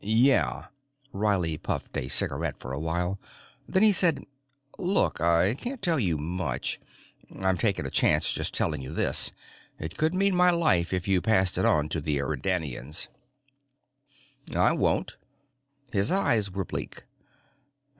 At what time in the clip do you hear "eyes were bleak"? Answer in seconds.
16.09-17.03